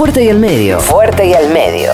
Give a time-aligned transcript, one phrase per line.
[0.00, 0.80] Fuerte y al medio.
[0.80, 1.92] Fuerte y al medio.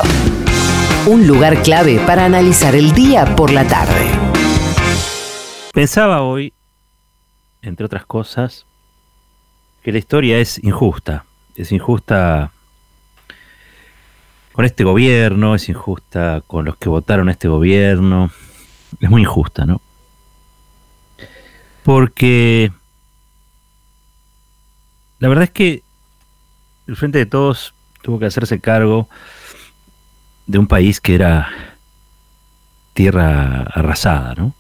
[1.08, 4.12] Un lugar clave para analizar el día por la tarde.
[5.74, 6.52] Pensaba hoy,
[7.62, 8.64] entre otras cosas,
[9.82, 11.24] que la historia es injusta.
[11.56, 12.52] Es injusta
[14.52, 18.30] con este gobierno, es injusta con los que votaron este gobierno.
[19.00, 19.80] Es muy injusta, ¿no?
[21.82, 22.70] Porque
[25.18, 25.82] la verdad es que
[26.86, 27.74] el Frente de Todos
[28.06, 29.08] tuvo que hacerse cargo
[30.46, 31.48] de un país que era
[32.94, 34.54] tierra arrasada, ¿no?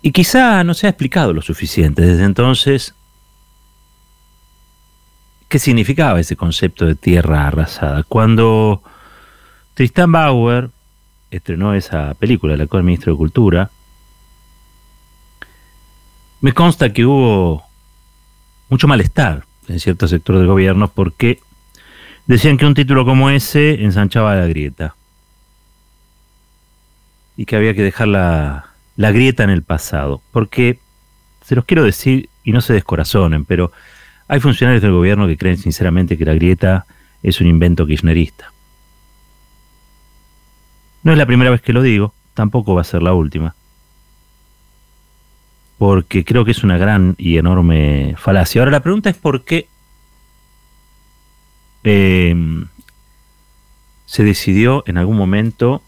[0.00, 2.94] Y quizá no se ha explicado lo suficiente desde entonces
[5.48, 8.02] qué significaba ese concepto de tierra arrasada.
[8.04, 8.82] Cuando
[9.74, 10.70] Tristan Bauer
[11.30, 13.70] estrenó esa película, el actual ministro de Cultura,
[16.40, 17.66] me consta que hubo
[18.70, 21.40] mucho malestar en ciertos sectores del gobierno porque
[22.26, 24.94] decían que un título como ese ensanchaba la grieta
[27.36, 30.22] y que había que dejar la, la grieta en el pasado.
[30.32, 30.78] Porque,
[31.44, 33.72] se los quiero decir y no se descorazonen, pero
[34.28, 36.86] hay funcionarios del gobierno que creen sinceramente que la grieta
[37.22, 38.52] es un invento kirchnerista.
[41.02, 43.55] No es la primera vez que lo digo, tampoco va a ser la última
[45.78, 48.60] porque creo que es una gran y enorme falacia.
[48.60, 49.68] Ahora la pregunta es por qué
[51.84, 52.66] em,
[54.06, 55.82] se decidió en algún momento,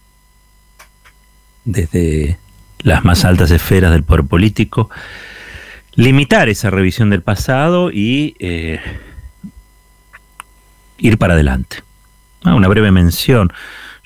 [1.65, 2.39] desde
[2.81, 4.91] las más altas esferas del poder político,
[5.95, 8.81] limitar esa revisión del pasado y eh,
[10.99, 11.79] ir para adelante.
[12.45, 13.53] Ah, una breve mención.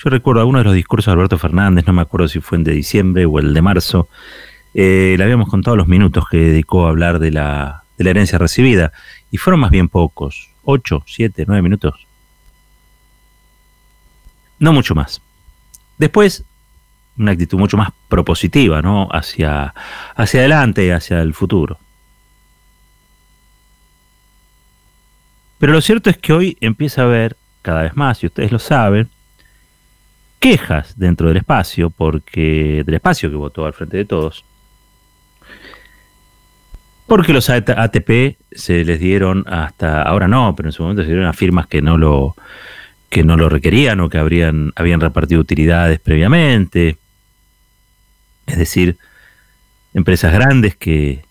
[0.03, 2.65] Yo recuerdo algunos de los discursos de Alberto Fernández, no me acuerdo si fue el
[2.65, 4.09] de diciembre o el de marzo,
[4.75, 8.93] eh, le habíamos contado los minutos que dedicó a hablar de la, herencia recibida,
[9.31, 12.07] y fueron más bien pocos, ocho, siete, nueve minutos.
[14.59, 15.23] No mucho más.
[15.99, 16.45] Después,
[17.17, 19.09] una actitud mucho más propositiva, ¿no?
[19.13, 19.73] Hacia,
[20.17, 21.79] hacia adelante, hacia el futuro.
[25.59, 28.59] Pero lo cierto es que hoy empieza a haber, cada vez más, y ustedes lo
[28.59, 29.09] saben,
[30.41, 34.45] quejas dentro del espacio, porque del espacio que votó al frente de todos,
[37.13, 41.27] porque los ATP se les dieron hasta ahora no, pero en su momento se dieron
[41.27, 42.35] a firmas que no lo
[43.11, 46.97] que no lo requerían o que habrían habían repartido utilidades previamente.
[48.47, 48.97] Es decir,
[49.93, 51.23] empresas grandes que,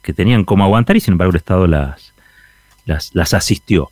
[0.00, 2.14] que tenían como aguantar y sin embargo el Estado las,
[2.86, 3.90] las, asistió.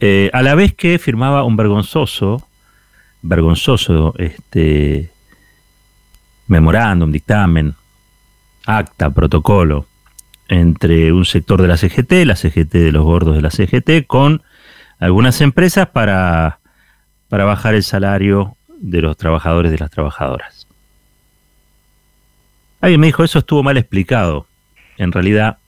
[0.00, 2.48] Eh, a la vez que firmaba un vergonzoso,
[3.20, 5.10] vergonzoso este,
[6.46, 7.74] memorándum, dictamen,
[8.66, 9.86] acta, protocolo
[10.48, 14.42] entre un sector de la CGT, la CGT de los gordos de la CGT, con
[14.98, 16.60] algunas empresas para,
[17.28, 20.66] para bajar el salario de los trabajadores de las trabajadoras.
[22.80, 24.46] Alguien me dijo, eso estuvo mal explicado.
[24.98, 25.58] En realidad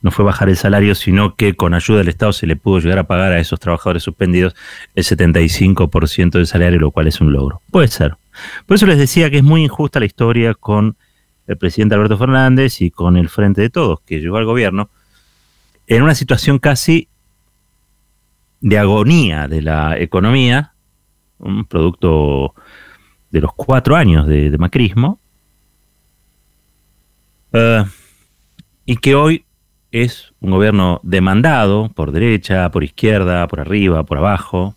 [0.00, 2.98] no fue bajar el salario, sino que con ayuda del Estado se le pudo llegar
[2.98, 4.54] a pagar a esos trabajadores suspendidos
[4.94, 7.62] el 75% del salario, lo cual es un logro.
[7.70, 8.16] Puede ser.
[8.66, 10.96] Por eso les decía que es muy injusta la historia con
[11.46, 14.90] el presidente Alberto Fernández y con el Frente de Todos, que llegó al gobierno,
[15.86, 17.08] en una situación casi
[18.60, 20.72] de agonía de la economía,
[21.38, 22.54] un producto
[23.30, 25.20] de los cuatro años de, macrismo,
[27.52, 27.84] eh,
[28.86, 29.44] y que hoy
[29.90, 34.76] es un gobierno demandado por derecha, por izquierda, por arriba, por abajo,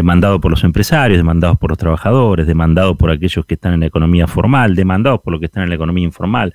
[0.00, 3.86] demandado por los empresarios, demandado por los trabajadores, demandado por aquellos que están en la
[3.86, 6.54] economía formal, demandado por los que están en la economía informal,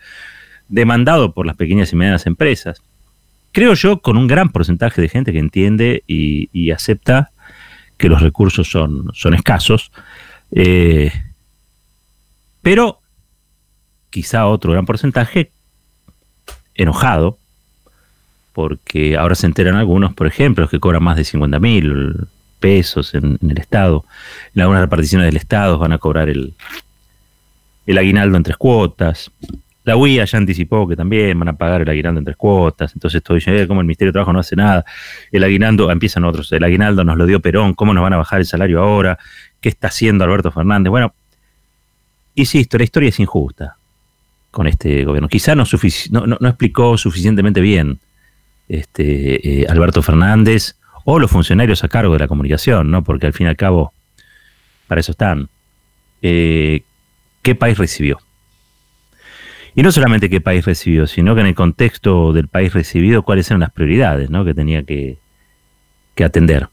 [0.67, 2.81] demandado por las pequeñas y medianas empresas.
[3.51, 7.29] Creo yo con un gran porcentaje de gente que entiende y, acepta
[7.97, 9.91] que los recursos son, escasos,
[10.51, 11.11] eh,
[12.63, 12.99] pero
[14.09, 15.51] quizá otro gran porcentaje
[16.73, 17.37] enojado,
[18.53, 22.27] porque ahora se enteran algunos, por ejemplo, que cobran más de 50 mil,
[22.59, 24.05] pesos en, el Estado.
[24.53, 26.53] En algunas reparticiones del Estado van a cobrar el,
[27.85, 29.31] el aguinaldo en tres cuotas.
[29.83, 32.93] La UIA ya anticipó que también van a pagar el aguinaldo en tres cuotas.
[32.95, 34.83] Entonces todo dice, eh, como el Ministerio de Trabajo no hace nada.
[35.31, 38.39] El aguinaldo, empiezan otros, el aguinaldo nos lo dio Perón, ¿cómo nos van a bajar
[38.39, 39.19] el salario ahora?
[39.61, 40.89] ¿Qué está haciendo Alberto Fernández?
[40.89, 41.13] Bueno,
[42.33, 43.77] insisto, la historia es injusta
[44.49, 45.27] con este gobierno.
[45.27, 45.65] Quizá no,
[46.11, 47.99] no, explicó suficientemente bien
[48.67, 53.03] este, eh, Alberto Fernández o los funcionarios a cargo de la comunicación, ¿no?
[53.03, 53.93] Porque al fin y al cabo,
[54.87, 55.49] para eso están.
[56.21, 56.83] Eh,
[57.43, 58.19] ¿Qué país recibió?
[59.75, 63.49] Y no solamente qué país recibió, sino que en el contexto del país recibido, cuáles
[63.51, 64.43] eran las prioridades ¿no?
[64.43, 65.19] que tenía que,
[66.15, 66.69] que atender.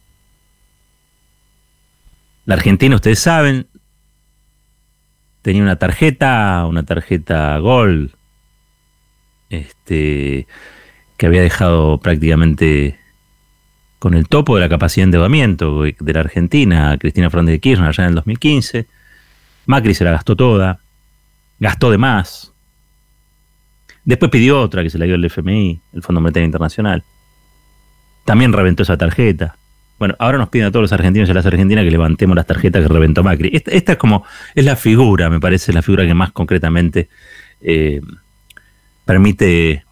[2.47, 3.67] La Argentina, ustedes saben,
[5.43, 8.13] tenía una tarjeta, una tarjeta Gold,
[9.51, 10.47] este,
[11.19, 13.02] que había dejado prácticamente
[14.03, 17.89] con el topo de la capacidad de endeudamiento de la Argentina, Cristina Fernández de Kirchner
[17.89, 18.89] allá en el 2015.
[19.67, 20.81] Macri se la gastó toda,
[21.61, 22.53] gastó de más.
[24.05, 27.05] Después pidió otra que se la dio el FMI, el Fondo Monetario Internacional.
[28.25, 29.55] También reventó esa tarjeta.
[30.01, 32.47] Bueno, ahora nos piden a todos los argentinos y a las argentinas que levantemos las
[32.49, 33.53] tarjetas que reventó Macri.
[33.53, 34.25] Esta, es como,
[34.57, 37.09] es la figura, me parece, la figura que más concretamente
[37.61, 38.01] eh,
[39.05, 39.85] permite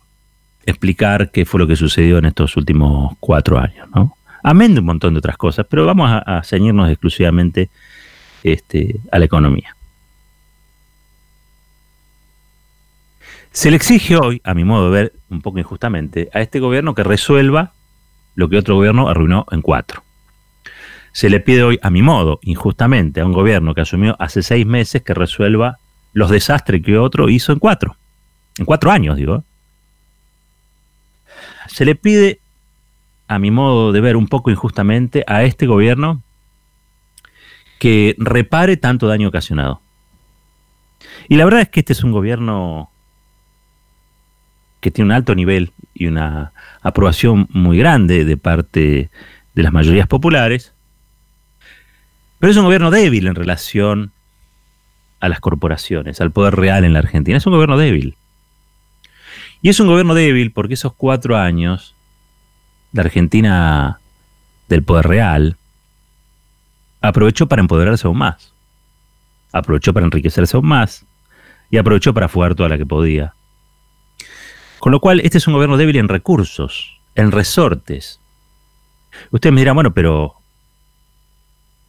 [0.67, 4.17] explicar qué fue lo que sucedió en estos últimos cuatro años, ¿no?
[4.43, 7.69] Amén de un montón de otras cosas, pero vamos a, ceñirnos exclusivamente
[8.43, 9.77] este, a la economía.
[13.53, 16.95] Se le exige hoy, a mi modo de ver, un poco injustamente, a este gobierno
[16.95, 17.73] que resuelva
[18.35, 20.03] lo que otro gobierno arruinó en cuatro.
[21.13, 24.65] Se le pide hoy, a mi modo, injustamente, a un gobierno que asumió hace seis
[24.65, 25.79] meses que resuelva
[26.13, 27.97] los desastres que otro hizo en cuatro.
[28.57, 29.45] En cuatro años, digo.
[31.73, 32.41] Se le pide,
[33.29, 36.23] a mi modo de ver, un poco injustamente, a este gobierno
[37.79, 39.81] que repare tanto daño ocasionado.
[41.29, 42.91] Y la verdad es que este es un gobierno
[44.81, 46.53] que tiene un alto nivel y una
[46.83, 49.11] aprobación muy grande de parte
[49.55, 50.73] de las mayorías populares,
[52.39, 54.13] pero es un gobierno débil en relación
[55.21, 57.37] a las corporaciones, al poder real en la Argentina.
[57.37, 58.17] Es un gobierno débil.
[59.63, 61.95] Y es un gobierno débil porque esos cuatro años,
[62.93, 64.01] la Argentina
[64.69, 65.57] del poder real,
[67.03, 68.55] aprovechó para empoderarse aún más,
[69.53, 71.05] aprovechó para enriquecerse aún más
[71.71, 73.35] y aprovechó para fugar toda la que podía.
[74.79, 78.19] Con lo cual, este es un gobierno débil en recursos, en resortes.
[79.31, 80.37] Ustedes me dirán, bueno, pero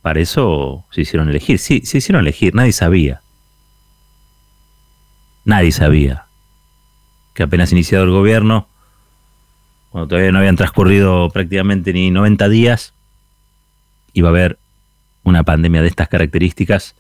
[0.02, 1.58] para eso se hicieron elegir.
[1.58, 3.22] Sí, se hicieron elegir, nadie sabía.
[5.46, 6.26] Nadie sabía
[7.34, 8.68] que apenas iniciado el gobierno,
[9.90, 12.94] cuando todavía no habían transcurrido prácticamente ni 90 días,
[14.14, 14.58] iba a haber
[15.24, 16.96] una pandemia de estas características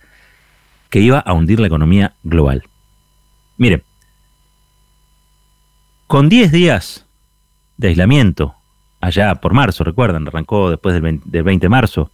[0.89, 2.63] que iba a hundir la economía global.
[3.57, 3.83] Mire,
[6.07, 7.07] con 10 días
[7.77, 8.55] de aislamiento,
[8.99, 12.11] allá por marzo, recuerdan, arrancó después del 20, de marzo,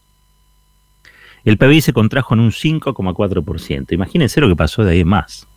[1.44, 3.94] el PBI se contrajo en un 5,4%.
[3.94, 5.48] Imagínense lo que pasó de ahí en más.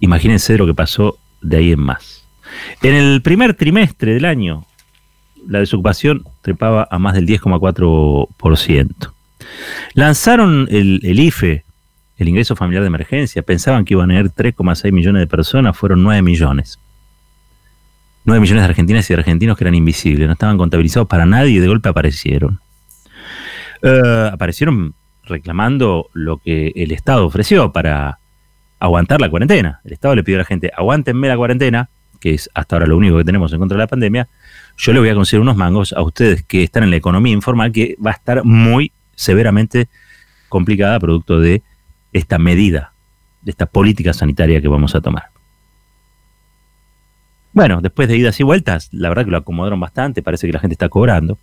[0.00, 2.26] Imagínense lo que pasó de ahí en más.
[2.82, 4.66] En el primer trimestre del año,
[5.46, 9.12] la desocupación trepaba a más del 10,4%.
[9.94, 11.64] Lanzaron el, IFE,
[12.16, 16.02] el ingreso familiar de emergencia, pensaban que iban a tener 3,6 millones de personas, fueron
[16.02, 16.78] 9 millones.
[18.24, 21.52] 9 millones de argentinas y de argentinos que eran invisibles, no estaban contabilizados para nadie
[21.52, 22.60] y de golpe aparecieron.
[23.82, 24.94] Eh, aparecieron
[25.24, 28.18] reclamando lo que el Estado ofreció para
[28.78, 29.80] aguantar la cuarentena.
[29.84, 31.88] El Estado le pidió a la gente, aguántenme la cuarentena,
[32.20, 34.28] que es hasta ahora lo único que tenemos en contra de la pandemia,
[34.76, 37.72] yo le voy a conseguir unos mangos a ustedes que están en la economía informal,
[37.72, 39.88] que va a estar muy severamente
[40.48, 41.62] complicada producto de
[42.12, 42.92] esta medida,
[43.42, 45.30] de esta política sanitaria que vamos a tomar.
[47.52, 50.60] Bueno, después de idas y vueltas, la verdad que lo acomodaron bastante, parece que la
[50.60, 51.38] gente está cobrando.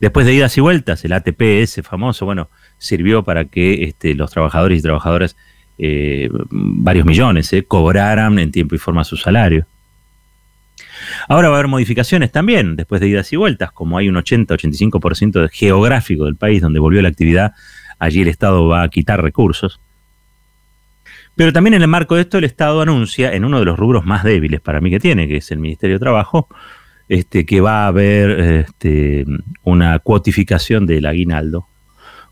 [0.00, 4.30] Después de idas y vueltas, el ATP ese famoso, bueno, sirvió para que este, los
[4.30, 5.36] trabajadores y trabajadoras,
[5.78, 9.66] eh, varios millones, eh, cobraran en tiempo y forma su salario.
[11.28, 15.50] Ahora va a haber modificaciones también, después de idas y vueltas, como hay un 80-85%
[15.50, 17.52] geográfico del país donde volvió la actividad,
[17.98, 19.80] allí el Estado va a quitar recursos.
[21.36, 24.04] Pero también en el marco de esto el Estado anuncia, en uno de los rubros
[24.04, 26.48] más débiles para mí que tiene, que es el Ministerio de Trabajo,
[27.08, 29.24] este, que va a haber este,
[29.62, 31.66] una cuotificación del aguinaldo,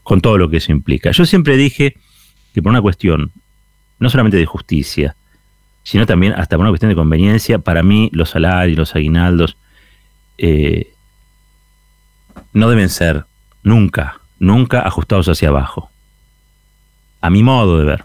[0.03, 1.11] con todo lo que eso implica.
[1.11, 1.97] Yo siempre dije
[2.53, 3.33] que por una cuestión,
[3.99, 5.17] no solamente de justicia,
[5.83, 9.57] sino también hasta por una cuestión de conveniencia, para mí los salarios, los aguinaldos,
[10.39, 10.93] eh,
[12.53, 13.25] no deben ser
[13.63, 15.91] nunca, nunca ajustados hacia abajo.
[17.21, 18.05] A mi modo de ver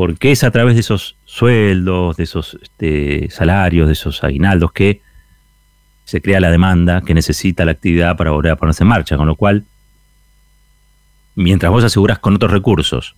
[0.00, 5.02] porque es a través de esos sueldos, de esos este, salarios, de esos aguinaldos que
[6.04, 9.26] se crea la demanda que necesita la actividad para volver a ponerse en marcha, con
[9.26, 9.66] lo cual,
[11.34, 13.14] mientras vos aseguras con otros recursos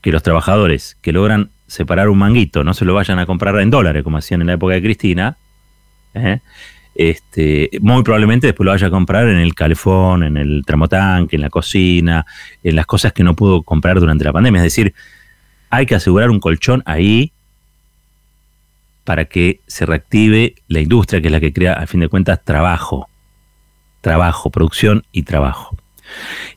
[0.00, 3.70] que los trabajadores que logran separar un manguito no se lo vayan a comprar en
[3.70, 5.36] dólares, como hacían en la época de Cristina,
[6.14, 6.40] ¿eh?
[6.94, 11.42] este, muy probablemente después lo vaya a comprar en el calefón, en el termotanque, en
[11.42, 12.26] la cocina,
[12.62, 14.60] en las cosas que no pudo comprar durante la pandemia.
[14.60, 14.94] Es decir,
[15.70, 17.32] hay que asegurar un colchón ahí
[19.04, 22.42] para que se reactive la industria, que es la que crea, a fin de cuentas,
[22.44, 23.08] trabajo.
[24.00, 25.73] Trabajo, producción y trabajo.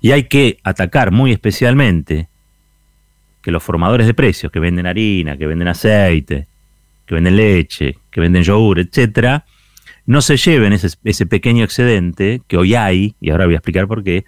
[0.01, 2.27] Y hay que atacar muy especialmente
[3.41, 6.47] que los formadores de precios, que venden harina, que venden aceite,
[7.05, 9.45] que venden leche, que venden yogur, etcétera,
[10.05, 14.03] no se lleven ese, pequeño excedente que hoy hay, y ahora voy a explicar por
[14.03, 14.25] qué,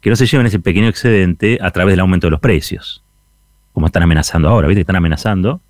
[0.00, 3.02] que no se lleven ese pequeño excedente a través del aumento de los precios,
[3.72, 4.80] como están amenazando ahora, ¿viste?
[4.80, 5.60] Están amenazando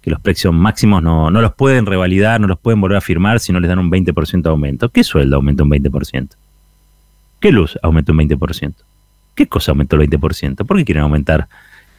[0.00, 3.38] que los precios máximos no, no los pueden revalidar, no los pueden volver a firmar
[3.38, 4.88] si no les dan un 20% de aumento.
[4.88, 6.30] ¿Qué sueldo aumenta un 20%?
[7.42, 8.72] ¿Qué luz aumenta un 20%?
[9.34, 10.64] ¿Qué cosa aumentó el 20%?
[10.64, 11.48] ¿Por qué quieren aumentar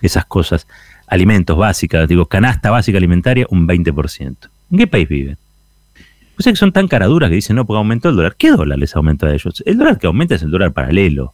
[0.01, 0.65] esas cosas?
[1.05, 4.37] Alimentos básicos, digo, canasta básica alimentaria, un 20%.
[4.71, 5.37] ¿En qué país viven?
[6.39, 8.35] O sea que son tan caraduras que dicen, no, porque aumentó el dólar.
[8.37, 9.61] ¿Qué dólar les aumenta a ellos?
[9.65, 11.33] El dólar que aumenta es el dólar paralelo.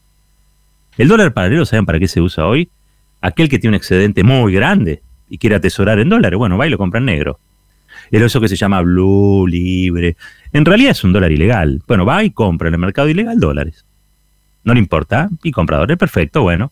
[0.97, 2.67] El dólar paralelo, ¿saben para qué se usa hoy?
[3.21, 6.71] Aquel que tiene un excedente muy grande y quiere atesorar en dólares, bueno, va y
[6.71, 7.39] lo compra en negro.
[8.09, 10.17] Es eso que se llama blue, libre.
[10.51, 11.83] En realidad es un dólar ilegal.
[11.87, 13.85] Bueno, va y compra en el mercado ilegal dólares.
[14.63, 16.71] No le importa, y comprador, es perfecto, bueno.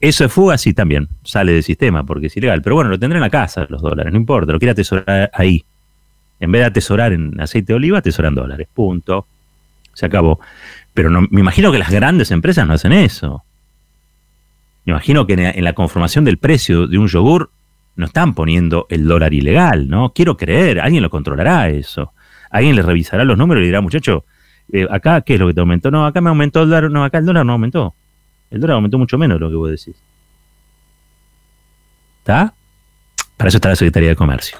[0.00, 2.60] Eso es fuga, sí, también, sale del sistema porque es ilegal.
[2.62, 5.64] Pero bueno, lo tendrá en la casa los dólares, no importa, lo quiere atesorar ahí.
[6.40, 9.26] En vez de atesorar en aceite de oliva, atesoran dólares, punto.
[9.94, 10.40] Se acabó.
[10.92, 13.44] Pero no, me imagino que las grandes empresas no hacen eso.
[14.84, 17.50] Me imagino que en la conformación del precio de un yogur
[17.94, 20.12] no están poniendo el dólar ilegal, ¿no?
[20.12, 22.12] Quiero creer, alguien lo controlará eso.
[22.50, 24.24] Alguien le revisará los números y le dirá, muchacho,
[24.72, 25.90] eh, acá, ¿qué es lo que te aumentó?
[25.90, 27.94] No, acá me aumentó el dólar, no, acá el dólar no aumentó.
[28.50, 29.96] El dólar aumentó mucho menos lo que vos decís.
[32.20, 32.54] ¿Está?
[33.36, 34.58] Para eso está la Secretaría de Comercio.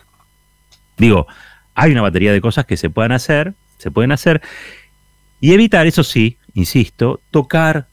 [0.98, 1.26] Digo,
[1.74, 4.42] hay una batería de cosas que se puedan hacer, se pueden hacer,
[5.40, 7.86] y evitar, eso sí, insisto, tocar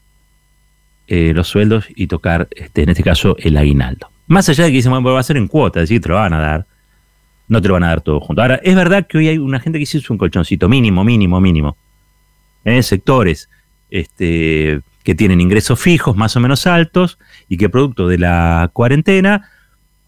[1.06, 4.10] eh, los sueldos y tocar, este, en este caso, el aguinaldo.
[4.26, 6.16] Más allá de que dicen, bueno, va a ser en cuota, es decir, te lo
[6.16, 6.66] van a dar.
[7.48, 8.42] No te lo van a dar todo junto.
[8.42, 11.76] Ahora, es verdad que hoy hay una gente que dice un colchoncito mínimo, mínimo, mínimo.
[12.64, 13.48] En sectores
[13.90, 19.50] este, que tienen ingresos fijos más o menos altos y que producto de la cuarentena,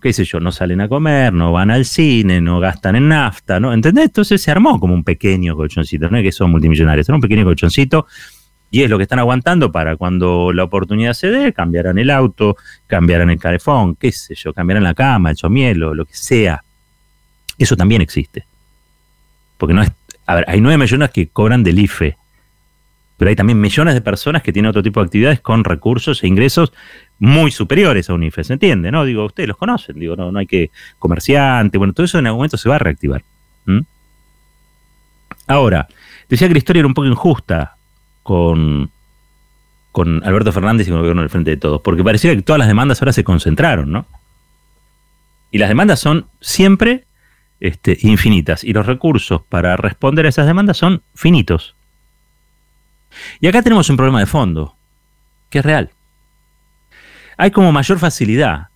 [0.01, 3.61] qué sé yo, no salen a comer, no van al cine, no gastan en nafta,
[3.61, 3.73] ¿no?
[3.73, 4.07] ¿Entendés?
[4.07, 7.45] Entonces se armó como un pequeño colchoncito, no es que son multimillonarios, era un pequeño
[7.45, 8.07] colchoncito
[8.71, 12.57] y es lo que están aguantando para cuando la oportunidad se dé, cambiarán el auto,
[12.87, 16.65] cambiarán el calefón, qué sé yo, cambiarán la cama, el chomielo, lo que sea.
[17.59, 18.47] Eso también existe.
[19.59, 19.93] Porque no es.
[20.25, 22.17] A ver, hay nueve millones que cobran del IFE,
[23.17, 26.29] pero hay también millones de personas que tienen otro tipo de actividades con recursos e
[26.29, 26.73] ingresos
[27.19, 28.91] muy superiores a un IFE, ¿se entiende?
[28.91, 29.05] ¿No?
[29.05, 32.39] Digo, ustedes los conocen, digo, no, no hay que comerciante, bueno, todo eso en algún
[32.39, 33.23] momento se va a reactivar.
[35.47, 35.89] Ahora,
[36.29, 37.77] decía que la historia era un poco injusta
[38.23, 38.91] con,
[39.91, 42.59] con Alberto Fernández y con el gobierno del Frente de Todos, porque pareciera que todas
[42.59, 44.07] las demandas ahora se concentraron, ¿no?
[45.51, 47.05] Y las demandas son siempre
[47.61, 51.77] este, infinitas y los recursos para responder a esas demandas son finitos.
[53.41, 54.77] Y acá tenemos un problema de fondo,
[55.51, 55.91] que es real.
[57.37, 58.69] Hay como mayor facilidad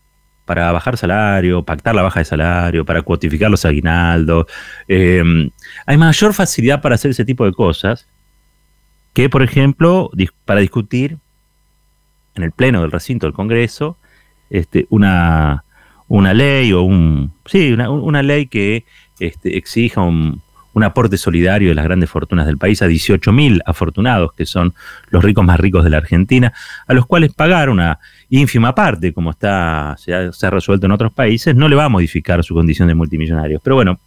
[0.44, 4.46] para bajar salario, pactar la baja de salario, para cuotificar los aguinaldos.
[4.88, 5.50] Eh,
[5.86, 8.06] hay mayor facilidad para hacer ese tipo de cosas
[9.12, 10.10] que, por ejemplo,
[10.44, 11.18] para discutir
[12.34, 13.96] en el pleno del recinto del Congreso
[14.50, 15.64] este, una,
[16.06, 18.84] una ley o un sí una, una ley que
[19.18, 20.42] este, exija un,
[20.76, 24.74] un, aporte solidario de las grandes fortunas del país a 18.000 afortunados, que son
[25.10, 26.52] los ricos más ricos de la Argentina,
[26.86, 31.54] a los cuales pagar una ínfima parte, como está se ha, resuelto en otros países,
[31.54, 33.60] no le va a modificar su condición de multimillonarios.
[33.64, 33.98] Pero bueno,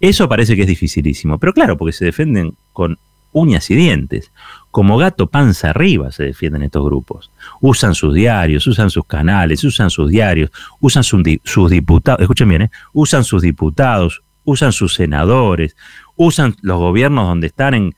[0.00, 1.38] eso parece que es dificilísimo.
[1.38, 2.98] Pero claro, porque se defienden con
[3.36, 4.32] uñas y dientes.
[4.70, 7.30] Como gato panza arriba se defienden estos grupos.
[7.60, 12.70] Usan sus diarios, usan sus canales, usan sus diarios, usan sus diputados, escuchen bien, ¿eh?
[12.94, 15.76] usan sus diputados, usan sus senadores,
[16.16, 17.94] usan los gobiernos donde están en,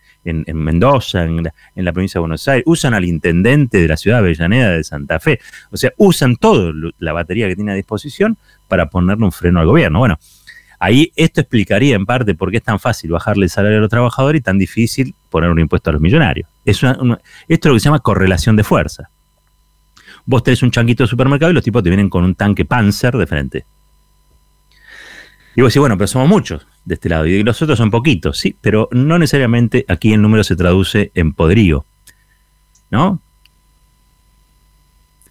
[0.54, 1.42] Mendoza, en
[1.74, 5.18] la, provincia de Buenos Aires, usan al intendente de la ciudad de Avellaneda de Santa
[5.20, 5.40] Fe.
[5.70, 8.36] O sea, usan toda la batería que tiene a disposición
[8.68, 10.00] para ponerle un freno al gobierno.
[10.00, 10.18] Bueno,
[10.80, 13.90] Ahí esto explicaría en parte por qué es tan fácil bajarle el salario a los
[13.90, 16.48] trabajadores y tan difícil poner un impuesto a los millonarios.
[16.64, 19.10] Es esto es lo que se llama correlación de fuerza.
[20.24, 23.16] Vos tenés un chanquito de supermercado y los tipos te vienen con un tanque Panzer
[23.16, 23.64] de frente.
[25.58, 28.38] Y vos decís, bueno, pero somos muchos de este lado y los otros son poquitos,
[28.38, 31.84] sí, pero no necesariamente aquí el número se traduce en poderío,
[32.92, 33.20] ¿no?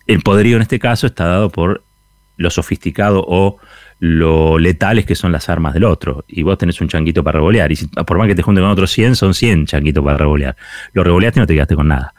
[0.06, 1.82] El poderío en este caso está dado por
[2.36, 3.56] lo sofisticado o
[4.00, 6.26] lo letales que son las armas del otro.
[6.28, 7.72] Y vos tenés un changuito para revolear.
[7.72, 10.58] Y por más que te junten con otros 100, son 100 changuitos para revolear.
[10.92, 12.14] Lo revoleaste y no te quedaste con nada.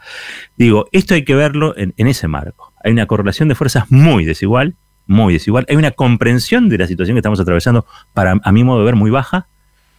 [0.57, 2.73] Digo, esto hay que verlo en, ese marco.
[2.83, 4.73] Hay una correlación de fuerzas muy desigual
[5.09, 5.65] muy desigual.
[5.67, 8.95] Hay una comprensión de la situación que estamos atravesando, para a mi modo de ver,
[8.95, 9.47] muy baja.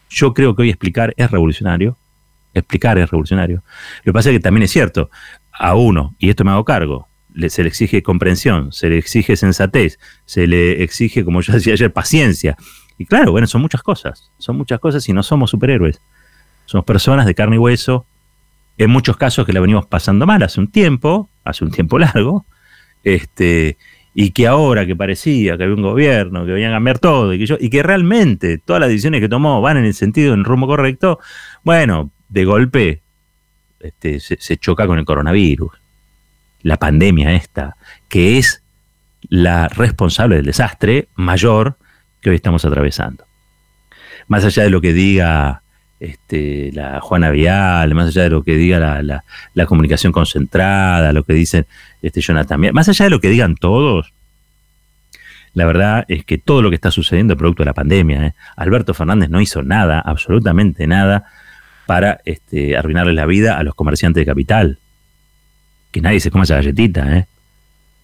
[0.09, 1.97] Yo creo que hoy explicar es revolucionario.
[2.55, 3.64] Explicar es revolucionario.
[4.05, 5.11] Lo que pasa es que también es cierto,
[5.52, 7.09] a uno, y esto me hago cargo,
[7.49, 11.93] se le exige comprensión, se le exige sensatez, se le exige, como yo decía ayer,
[11.93, 12.57] paciencia.
[12.97, 16.00] Y claro, bueno, son muchas cosas, son muchas cosas y no somos superhéroes.
[16.67, 18.07] Somos personas de carne y hueso,
[18.79, 22.47] en muchos casos que la venimos pasando mal hace un tiempo, hace un tiempo largo,
[23.02, 23.76] este,
[24.14, 27.38] y que ahora que parecía que había un gobierno, que venía a cambiar todo, y
[27.38, 30.40] que, yo, y que realmente todas las decisiones que tomó van en el sentido, en
[30.40, 31.21] el rumbo correcto,
[31.62, 33.02] bueno, de golpe
[33.81, 35.73] este, se, choca con el coronavirus,
[36.62, 37.76] la pandemia esta,
[38.09, 38.62] que es
[39.29, 41.76] la responsable del desastre mayor
[42.21, 43.25] que hoy estamos atravesando.
[44.29, 45.62] Más allá de lo que diga
[46.00, 51.35] este, la Juana Vial, más allá de lo que diga la, comunicación concentrada, lo que
[51.35, 51.66] dicen
[52.02, 54.12] este, Jonathan, más allá de lo que digan todos,
[55.52, 58.26] la verdad es que todo lo que está sucediendo es producto de la pandemia.
[58.26, 58.35] ¿eh?
[58.57, 61.25] Alberto Fernández no hizo nada, absolutamente nada,
[61.87, 64.78] para este, arruinarle la vida a los comerciantes de capital.
[65.90, 67.26] Que nadie se coma esa galletita, ¿eh?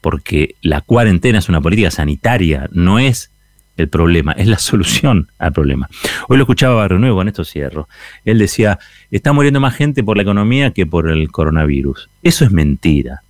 [0.01, 3.31] porque la cuarentena es una política sanitaria, no es
[3.77, 5.89] el problema, es la solución al problema.
[6.29, 7.89] Hoy lo escuchaba Barrio Nuevo, con esto cierro.
[8.25, 8.79] Él decía,
[9.11, 12.09] está muriendo más gente por la economía que por el coronavirus.
[12.23, 13.23] Eso es mentira.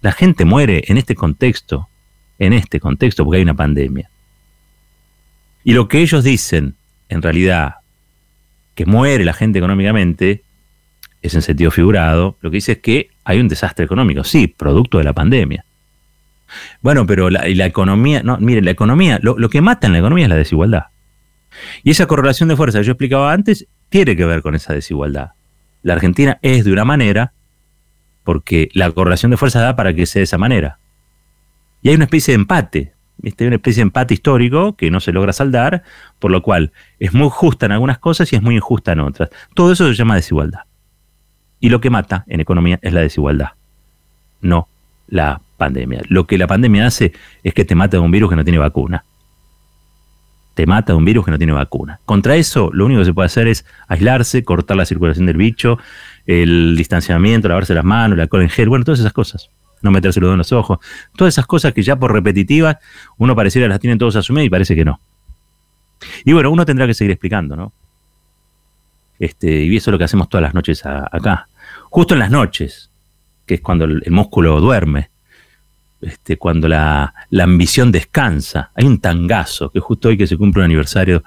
[0.00, 1.88] La gente muere en este contexto,
[2.38, 4.10] en este contexto, porque hay una pandemia.
[5.64, 6.74] Y lo que ellos dicen,
[7.08, 7.76] en realidad,
[8.74, 10.42] que muere la gente económicamente,
[11.20, 14.98] es en sentido figurado, lo que dice es que hay un desastre económico, sí, producto
[14.98, 15.64] de la pandemia.
[16.80, 20.24] Bueno, pero la, la economía, no, mire, la economía, lo, que mata en la economía
[20.24, 20.86] es la desigualdad.
[21.82, 25.30] Y esa correlación de fuerza que yo explicaba antes tiene que ver con esa desigualdad.
[25.82, 27.32] La Argentina es de una manera
[28.24, 30.78] porque la correlación de fuerza da para que sea de esa manera.
[31.82, 32.94] Y hay una especie de empate.
[33.22, 35.82] Hay una especie de empate histórico que no se logra saldar,
[36.18, 39.28] por lo cual es muy justa en algunas cosas y es muy injusta en otras.
[39.54, 40.60] Todo eso se llama desigualdad.
[41.60, 43.50] Y lo que mata en economía es la desigualdad,
[44.40, 44.68] no
[45.12, 46.02] la pandemia.
[46.08, 48.58] Lo que la pandemia hace es que te mata de un virus que no tiene
[48.58, 49.04] vacuna.
[50.54, 52.00] Te mata de un virus que no tiene vacuna.
[52.04, 55.78] Contra eso, lo único que se puede hacer es aislarse, cortar la circulación del bicho,
[56.26, 59.50] el distanciamiento, lavarse las manos, la cola en gel, bueno, todas esas cosas.
[59.82, 60.78] No meterse los en los ojos.
[61.16, 62.76] Todas esas cosas que ya por repetitivas
[63.18, 65.00] uno pareciera las tienen todos asumidas y parece que no.
[66.24, 67.72] Y bueno, uno tendrá que seguir explicando, ¿no?
[69.18, 71.46] Este, y eso es lo que hacemos todas las noches acá.
[71.90, 72.90] Justo en las noches,
[73.46, 75.10] que es cuando el, músculo duerme,
[76.02, 78.70] este, cuando la, ambición descansa.
[78.74, 81.22] Hay un tangazo, que justo hoy que se cumple un aniversario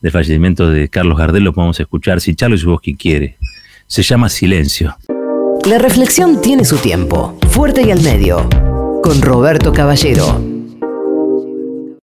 [0.00, 3.36] del fallecimiento de Carlos Gardel, lo podemos escuchar, si Charlo y su voz que quiere.
[3.86, 4.96] Se llama Silencio.
[5.68, 8.48] La reflexión tiene su tiempo, fuerte y al medio,
[9.02, 10.49] con Roberto Caballero.